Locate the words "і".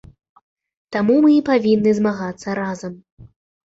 1.35-1.45